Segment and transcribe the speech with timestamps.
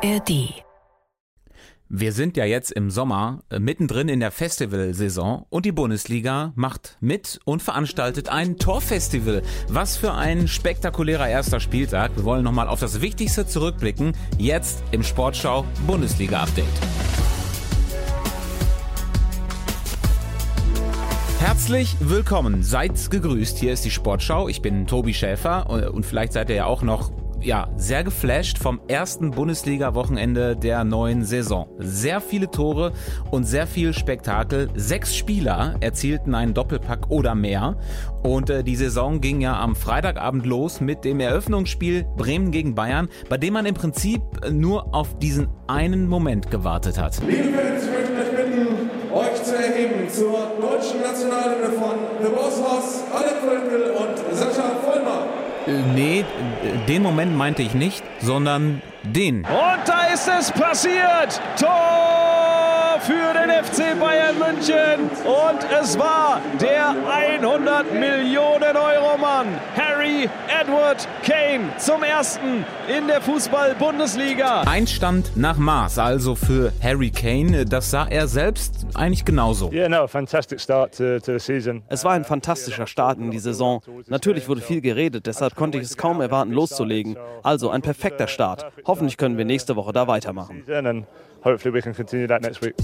[0.00, 0.62] ARD
[1.90, 6.98] wir sind ja jetzt im Sommer äh, mittendrin in der Festivalsaison und die Bundesliga macht
[7.00, 9.42] mit und veranstaltet ein Torfestival.
[9.68, 12.14] Was für ein spektakulärer erster Spieltag.
[12.14, 14.12] Wir wollen nochmal auf das Wichtigste zurückblicken.
[14.36, 16.66] Jetzt im Sportschau Bundesliga Update.
[21.40, 23.58] Herzlich willkommen, seid gegrüßt.
[23.58, 24.48] Hier ist die Sportschau.
[24.48, 27.10] Ich bin Tobi Schäfer äh, und vielleicht seid ihr ja auch noch
[27.40, 31.68] ja, sehr geflasht vom ersten Bundesliga-Wochenende der neuen Saison.
[31.78, 32.92] Sehr viele Tore
[33.30, 34.68] und sehr viel Spektakel.
[34.74, 37.76] Sechs Spieler erzielten einen Doppelpack oder mehr.
[38.22, 43.08] Und äh, die Saison ging ja am Freitagabend los mit dem Eröffnungsspiel Bremen gegen Bayern,
[43.28, 44.20] bei dem man im Prinzip
[44.50, 47.20] nur auf diesen einen Moment gewartet hat.
[47.26, 48.66] Liebe Fans, ich möchte euch bitten,
[49.14, 54.97] euch zu erheben zur deutschen Nationalhymne von The Boss Hoss, Alec Völkel und Sascha Vollmer.
[55.94, 56.24] Nee,
[56.88, 59.44] den Moment meinte ich nicht, sondern den.
[59.44, 61.40] Und da ist es passiert.
[61.60, 65.10] Tor für den FC Bayern München.
[65.24, 73.20] Und es war der 100 Millionen Euro Mann, Harry Edward Kane, zum ersten in der
[73.20, 74.62] Fußball-Bundesliga.
[74.62, 77.64] Einstand nach Maß, also für Harry Kane.
[77.64, 79.70] Das sah er selbst eigentlich genauso.
[79.70, 79.92] Es
[82.04, 83.82] war ein fantastischer Start in die Saison.
[84.08, 87.16] Natürlich wurde viel geredet, deshalb konnte ich es kaum erwarten, loszulegen.
[87.42, 88.66] Also ein perfekter Start.
[88.86, 90.64] Hoffentlich können wir nächste Woche da weitermachen.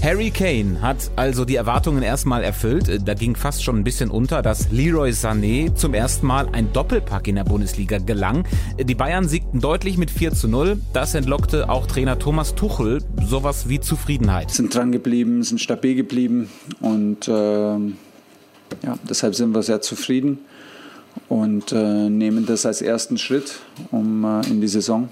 [0.01, 3.01] Harry Kane hat also die Erwartungen erstmal erfüllt.
[3.05, 7.24] Da ging fast schon ein bisschen unter, dass Leroy Sané zum ersten Mal ein Doppelpack
[7.27, 8.47] in der Bundesliga gelang.
[8.81, 10.79] Die Bayern siegten deutlich mit 4 zu 0.
[10.93, 14.51] Das entlockte auch Trainer Thomas Tuchel sowas wie Zufriedenheit.
[14.51, 16.49] Sind dran geblieben, sind stabil geblieben
[16.81, 20.39] und äh, ja, deshalb sind wir sehr zufrieden
[21.29, 23.59] und äh, nehmen das als ersten Schritt
[23.91, 25.09] um äh, in die Saison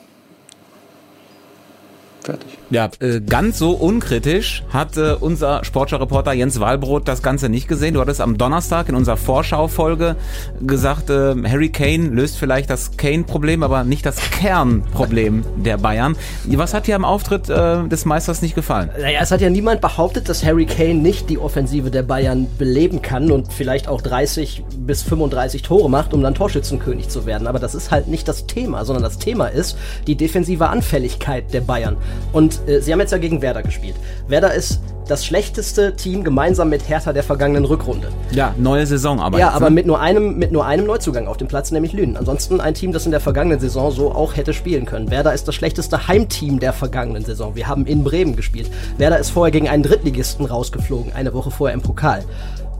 [2.24, 2.58] Fertig.
[2.70, 7.95] Ja, äh, ganz so unkritisch hat äh, unser Sportschau-Reporter Jens Walbrot das Ganze nicht gesehen.
[7.95, 10.16] Du hattest am Donnerstag in unserer Vorschau-Folge
[10.62, 16.16] gesagt, äh, Harry Kane löst vielleicht das Kane-Problem, aber nicht das Kernproblem der Bayern.
[16.48, 18.89] Was hat dir am Auftritt äh, des Meisters nicht gefallen?
[18.98, 23.02] Naja, es hat ja niemand behauptet, dass Harry Kane nicht die Offensive der Bayern beleben
[23.02, 27.48] kann und vielleicht auch 30 bis 35 Tore macht, um dann Torschützenkönig zu werden.
[27.48, 31.62] Aber das ist halt nicht das Thema, sondern das Thema ist die defensive Anfälligkeit der
[31.62, 31.98] Bayern.
[32.32, 33.96] Und äh, sie haben jetzt ja gegen Werder gespielt.
[34.28, 38.08] Werder ist das schlechteste Team gemeinsam mit Hertha der vergangenen Rückrunde.
[38.32, 39.38] Ja, neue Saison aber.
[39.38, 39.76] Ja, jetzt, aber ne?
[39.76, 42.18] mit nur einem mit nur einem Neuzugang auf dem Platz, nämlich Lünen.
[42.18, 45.12] Ansonsten ein Team, das in der vergangenen Saison so auch hätte spielen können.
[45.12, 47.56] Werder ist das schlechteste Heimteam der vergangenen Saison.
[47.56, 48.70] Wir haben in Bremen gespielt.
[48.98, 52.24] Werder ist vorher gegen einen Drittligisten rausgeflogen, eine Woche vorher im Pokal.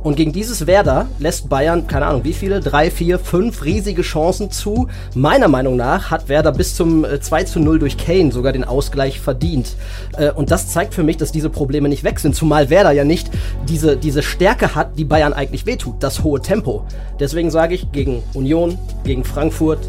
[0.03, 4.52] Und gegen dieses Werder lässt Bayern, keine Ahnung wie viele, drei, vier, fünf riesige Chancen
[4.52, 4.90] zu.
[5.16, 8.66] Meiner Meinung nach hat Werder bis zum 2 äh, zu 0 durch Kane sogar den
[8.66, 9.78] Ausgleich verdient.
[10.18, 12.36] Äh, und das zeigt für mich, dass diese Probleme nicht weg sind.
[12.36, 13.31] Zumal Werder ja nicht
[13.69, 15.96] diese, diese Stärke hat, die Bayern eigentlich wehtut.
[16.02, 16.85] Das hohe Tempo.
[17.20, 19.80] Deswegen sage ich, gegen Union, gegen Frankfurt,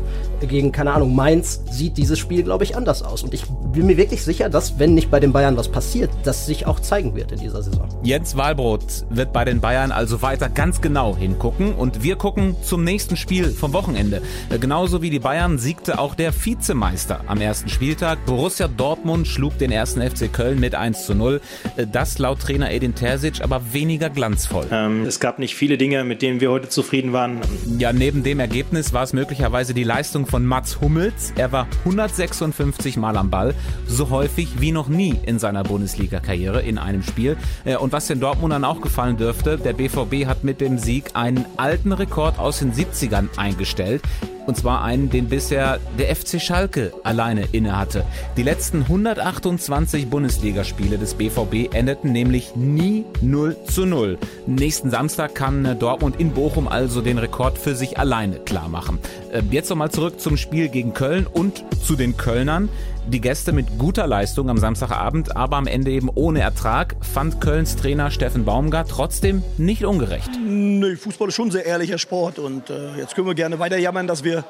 [0.47, 3.23] gegen, keine Ahnung, Mainz sieht dieses Spiel, glaube ich, anders aus.
[3.23, 6.47] Und ich bin mir wirklich sicher, dass, wenn nicht bei den Bayern was passiert, das
[6.47, 7.89] sich auch zeigen wird in dieser Saison.
[8.03, 11.75] Jens Wahlbrot wird bei den Bayern also weiter ganz genau hingucken.
[11.75, 14.23] Und wir gucken zum nächsten Spiel vom Wochenende.
[14.51, 18.25] Äh, genauso wie die Bayern siegte auch der Vizemeister am ersten Spieltag.
[18.27, 21.41] Borussia Dortmund schlug den ersten FC Köln mit 1 zu 0.
[21.77, 24.67] Äh, das laut Trainer Edin Terzic aber weniger glanzvoll.
[24.71, 27.41] Ähm, es gab nicht viele Dinge, mit denen wir heute zufrieden waren.
[27.79, 31.33] Ja, neben dem Ergebnis war es möglicherweise die Leistung von Mats Hummels.
[31.37, 33.55] Er war 156 Mal am Ball,
[33.87, 37.37] so häufig wie noch nie in seiner Bundesliga-Karriere in einem Spiel.
[37.65, 41.47] Äh, und was den Dortmundern auch gefallen dürfte, der BVB hat mit dem Sieg einen
[41.57, 44.03] alten Rekord aus den 70ern eingestellt.
[44.47, 48.05] Und zwar einen, den bisher der FC Schalke alleine innehatte.
[48.37, 54.19] Die letzten 128 Bundesligaspiele des BVB endeten nämlich nie 0 zu 0.
[54.47, 58.99] Nächsten Samstag kann Dortmund in Bochum also den Rekord für sich alleine klar machen.
[59.33, 62.69] Äh, jetzt nochmal zurück zum Spiel gegen Köln und zu den Kölnern.
[63.07, 67.77] Die Gäste mit guter Leistung am Samstagabend, aber am Ende eben ohne Ertrag, fand Kölns
[67.77, 70.31] Trainer Steffen Baumgart trotzdem nicht ungerecht.
[70.43, 73.77] Nee, Fußball ist schon ein sehr ehrlicher Sport und äh, jetzt können wir gerne weiter
[73.77, 74.45] jammern, dass wir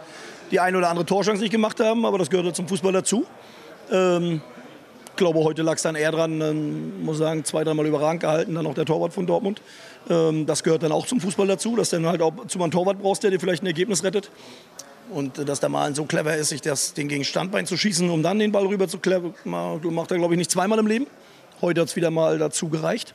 [0.52, 3.26] die eine oder andere Torchance nicht gemacht haben, aber das gehört zum Fußball dazu.
[3.90, 4.40] Ähm,
[5.06, 8.54] ich glaube, heute lag es dann eher dran, ähm, muss sagen, zwei, dreimal überragend gehalten,
[8.54, 9.62] dann auch der Torwart von Dortmund.
[10.08, 13.02] Ähm, das gehört dann auch zum Fußball dazu, dass dann halt auch zu einem Torwart
[13.02, 14.30] brauchst, der dir vielleicht ein Ergebnis rettet.
[15.10, 18.22] Und dass der Malen so clever ist, sich das, den gegen Standbein zu schießen, um
[18.22, 21.06] dann den Ball rüber zu clever, macht er, glaube ich, nicht zweimal im Leben.
[21.60, 23.14] Heute hat es wieder mal dazu gereicht.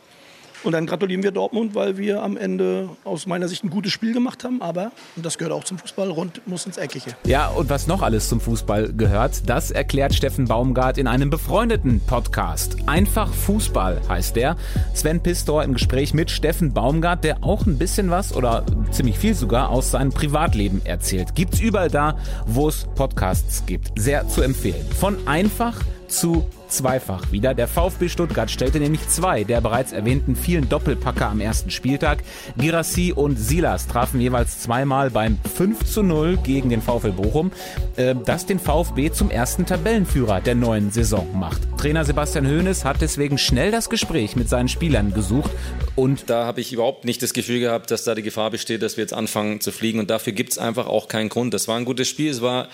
[0.63, 4.13] Und dann gratulieren wir Dortmund, weil wir am Ende aus meiner Sicht ein gutes Spiel
[4.13, 4.62] gemacht haben.
[4.62, 7.12] Aber, und das gehört auch zum Fußball, rund muss ins Eckige.
[7.25, 12.01] Ja, und was noch alles zum Fußball gehört, das erklärt Steffen Baumgart in einem befreundeten
[12.01, 12.75] Podcast.
[12.88, 14.57] Einfach Fußball heißt der.
[14.94, 19.36] Sven Pistor im Gespräch mit Steffen Baumgart, der auch ein bisschen was oder ziemlich viel
[19.36, 21.36] sogar aus seinem Privatleben erzählt.
[21.36, 23.91] Gibt's überall da, wo es Podcasts gibt.
[24.00, 24.86] Sehr zu empfehlen.
[24.91, 25.75] Von einfach
[26.07, 27.54] zu zweifach wieder.
[27.54, 32.24] Der VfB Stuttgart stellte nämlich zwei der bereits erwähnten vielen Doppelpacker am ersten Spieltag.
[32.57, 37.51] Girassi und Silas trafen jeweils zweimal beim 5 zu 0 gegen den VfL Bochum,
[37.95, 41.62] äh, das den VfB zum ersten Tabellenführer der neuen Saison macht.
[41.77, 45.51] Trainer Sebastian Hoeneß hat deswegen schnell das Gespräch mit seinen Spielern gesucht
[45.95, 48.98] und da habe ich überhaupt nicht das Gefühl gehabt, dass da die Gefahr besteht, dass
[48.98, 51.54] wir jetzt anfangen zu fliegen und dafür gibt es einfach auch keinen Grund.
[51.54, 52.68] Das war ein gutes Spiel, es war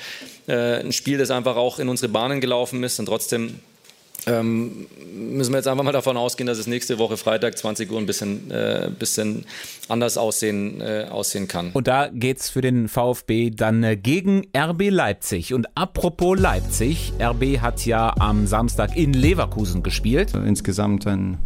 [0.47, 3.59] äh, ein Spiel, das einfach auch in unsere Bahnen gelaufen ist und trotzdem
[4.27, 7.99] ähm, müssen wir jetzt einfach mal davon ausgehen, dass es nächste Woche Freitag 20 Uhr
[7.99, 9.45] ein bisschen, äh, bisschen
[9.87, 11.71] anders aussehen, äh, aussehen kann.
[11.73, 15.53] Und da geht es für den VfB dann äh, gegen RB Leipzig.
[15.53, 20.33] Und apropos Leipzig, RB hat ja am Samstag in Leverkusen gespielt.
[20.33, 21.37] Insgesamt ein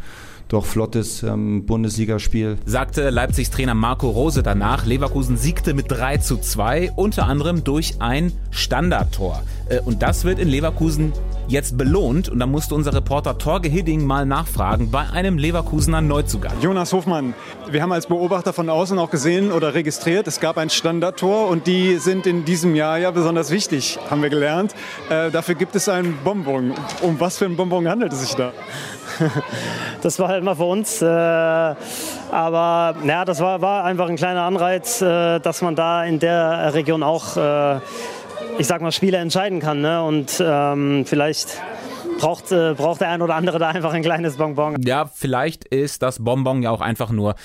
[0.50, 2.58] doch flottes ähm, Bundesligaspiel.
[2.66, 4.86] Sagte Leipzigs Trainer Marco Rose danach.
[4.86, 9.44] Leverkusen siegte mit 3 zu 2, unter anderem durch ein Standardtor.
[9.70, 11.14] Äh, und das wird in Leverkusen
[11.48, 12.30] jetzt belohnt.
[12.30, 16.54] Und da musste unser Reporter Torge Hidding mal nachfragen bei einem Leverkusener Neuzugang.
[16.62, 17.36] Jonas Hofmann,
[17.70, 21.68] wir haben als Beobachter von außen auch gesehen oder registriert, es gab ein Standardtor und
[21.68, 24.74] die sind in diesem Jahr ja besonders wichtig, haben wir gelernt.
[25.10, 26.74] Äh, dafür gibt es einen Bonbon.
[27.02, 28.52] Um was für ein Bonbon handelt es sich da?
[30.02, 31.02] das war halt mal für uns.
[31.02, 36.20] Äh, aber ja, das war, war einfach ein kleiner Anreiz, äh, dass man da in
[36.20, 37.80] der Region auch, äh,
[38.58, 39.82] ich sag mal, Spiele entscheiden kann.
[39.82, 40.04] Ne?
[40.04, 41.62] Und ähm, vielleicht
[42.20, 44.82] braucht, braucht der ein oder andere da einfach ein kleines Bonbon.
[44.84, 47.36] Ja, vielleicht ist das Bonbon ja auch einfach nur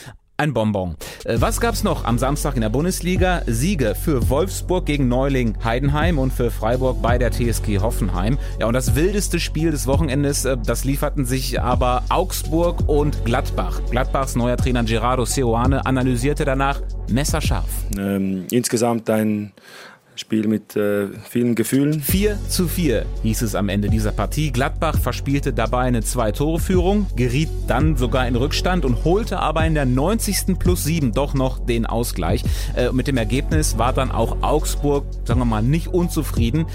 [0.44, 0.94] ein Bonbon.
[1.24, 3.42] Äh, was gab's noch am Samstag in der Bundesliga?
[3.46, 8.38] Siege für Wolfsburg gegen Neuling Heidenheim und für Freiburg bei der TSG Hoffenheim.
[8.60, 13.80] Ja, und das wildeste Spiel des Wochenendes, äh, das lieferten sich aber Augsburg und Gladbach.
[13.90, 17.68] Gladbachs neuer Trainer Gerardo Seoane analysierte danach messerscharf.
[17.98, 19.52] Ähm, insgesamt ein
[20.16, 22.00] Spiel mit äh, vielen Gefühlen.
[22.00, 24.52] 4 zu 4 hieß es am Ende dieser Partie.
[24.52, 29.86] Gladbach verspielte dabei eine Zwei-Tore-Führung, geriet dann sogar in Rückstand und holte aber in der
[29.86, 30.56] 90.
[30.58, 32.44] plus 7 doch noch den Ausgleich.
[32.76, 36.66] Äh, mit dem Ergebnis war dann auch Augsburg, sagen wir mal, nicht unzufrieden.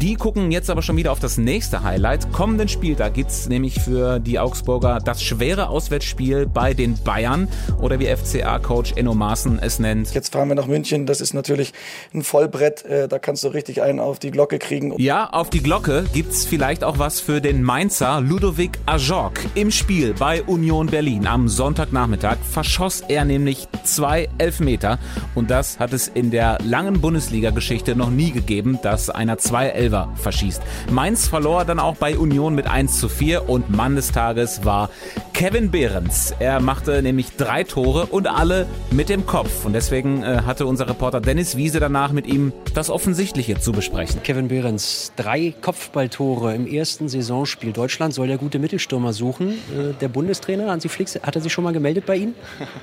[0.00, 2.32] Die gucken jetzt aber schon wieder auf das nächste Highlight.
[2.32, 7.48] Kommenden Spieltag gibt es nämlich für die Augsburger das schwere Auswärtsspiel bei den Bayern
[7.82, 10.14] oder wie FCA-Coach Enno Maaßen es nennt.
[10.14, 11.04] Jetzt fahren wir nach München.
[11.04, 11.72] Das ist natürlich
[12.14, 14.94] ein Vollbrett äh, da kannst du richtig einen auf die Glocke kriegen.
[14.98, 19.40] Ja, auf die Glocke gibt's vielleicht auch was für den Mainzer Ludovic Ajork.
[19.54, 24.98] Im Spiel bei Union Berlin am Sonntagnachmittag verschoss er nämlich zwei Elfmeter
[25.34, 30.12] und das hat es in der langen Bundesliga-Geschichte noch nie gegeben, dass einer zwei Elfer
[30.16, 30.62] verschießt.
[30.90, 34.90] Mainz verlor dann auch bei Union mit 1 zu 4 und Mann des Tages war
[35.32, 36.34] Kevin Behrens.
[36.38, 40.88] Er machte nämlich drei Tore und alle mit dem Kopf und deswegen äh, hatte unser
[40.88, 44.22] Reporter Dennis Wiese danach mit ihm das Offensichtliche zu besprechen.
[44.22, 47.72] Kevin Behrens, drei Kopfballtore im ersten Saisonspiel.
[47.72, 49.50] Deutschland soll der gute Mittelstürmer suchen.
[49.50, 52.34] Äh, der Bundestrainer Hansi Flick, hat er sich schon mal gemeldet bei Ihnen?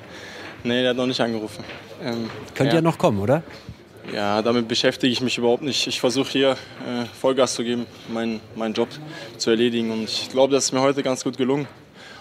[0.64, 1.64] nee, der hat noch nicht angerufen.
[2.04, 2.76] Ähm, Könnte ja.
[2.76, 3.44] ja noch kommen, oder?
[4.14, 5.88] Ja, damit beschäftige ich mich überhaupt nicht.
[5.88, 8.90] Ich versuche hier äh, Vollgas zu geben, meinen mein Job
[9.38, 9.92] zu erledigen.
[9.92, 11.68] Und ich glaube, das ist mir heute ganz gut gelungen.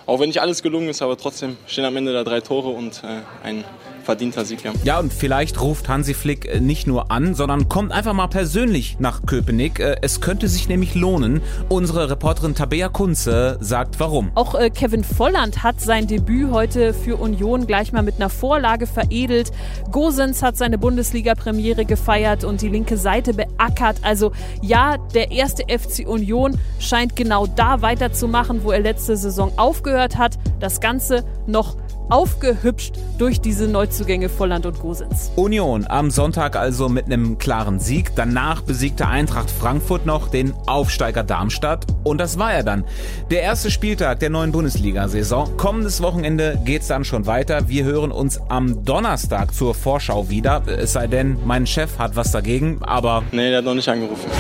[0.07, 3.03] Auch wenn nicht alles gelungen ist, aber trotzdem stehen am Ende da drei Tore und
[3.05, 3.65] äh, ein
[4.05, 4.63] verdienter Sieg.
[4.63, 4.73] Ja.
[4.85, 8.99] ja, und vielleicht ruft Hansi Flick äh, nicht nur an, sondern kommt einfach mal persönlich
[9.01, 9.81] nach Köpenick.
[9.81, 11.41] Äh, es könnte sich nämlich lohnen.
[11.69, 14.31] Unsere Reporterin Tabea Kunze sagt warum.
[14.35, 18.87] Auch äh, Kevin Volland hat sein Debüt heute für Union gleich mal mit einer Vorlage
[18.87, 19.51] veredelt.
[19.91, 23.99] Gosens hat seine Bundesliga-Premiere gefeiert und die linke Seite beackert.
[24.03, 24.33] Also
[24.63, 30.39] ja, der erste FC Union scheint genau da weiterzumachen, wo er letzte Saison aufgehört hat.
[30.61, 31.77] Das Ganze noch
[32.11, 35.31] aufgehübscht durch diese Neuzugänge Volland und Gosens.
[35.37, 38.15] Union am Sonntag also mit einem klaren Sieg.
[38.17, 41.87] Danach besiegte Eintracht Frankfurt noch den Aufsteiger Darmstadt.
[42.03, 42.85] Und das war er dann.
[43.31, 45.57] Der erste Spieltag der neuen Bundesliga-Saison.
[45.57, 47.69] Kommendes Wochenende geht's dann schon weiter.
[47.69, 50.63] Wir hören uns am Donnerstag zur Vorschau wieder.
[50.67, 53.23] Es sei denn, mein Chef hat was dagegen, aber.
[53.33, 54.31] Nee, der hat noch nicht angerufen.